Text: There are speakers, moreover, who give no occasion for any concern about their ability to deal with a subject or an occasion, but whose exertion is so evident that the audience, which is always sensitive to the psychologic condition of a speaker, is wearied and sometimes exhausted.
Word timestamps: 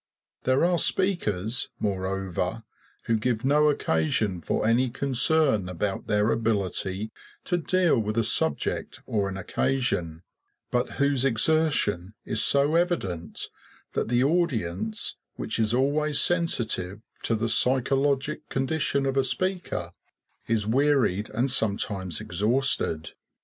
There 0.45 0.65
are 0.65 0.79
speakers, 0.79 1.69
moreover, 1.79 2.63
who 3.03 3.17
give 3.19 3.45
no 3.45 3.69
occasion 3.69 4.41
for 4.41 4.65
any 4.67 4.89
concern 4.89 5.69
about 5.69 6.07
their 6.07 6.31
ability 6.31 7.11
to 7.43 7.57
deal 7.59 7.99
with 7.99 8.17
a 8.17 8.23
subject 8.23 8.99
or 9.05 9.29
an 9.29 9.37
occasion, 9.37 10.23
but 10.71 10.93
whose 10.93 11.23
exertion 11.23 12.15
is 12.25 12.41
so 12.43 12.73
evident 12.73 13.47
that 13.93 14.07
the 14.07 14.23
audience, 14.23 15.17
which 15.35 15.59
is 15.59 15.71
always 15.71 16.19
sensitive 16.19 17.03
to 17.21 17.35
the 17.35 17.47
psychologic 17.47 18.49
condition 18.49 19.05
of 19.05 19.17
a 19.17 19.23
speaker, 19.23 19.91
is 20.47 20.65
wearied 20.65 21.29
and 21.29 21.51
sometimes 21.51 22.19
exhausted. 22.19 23.11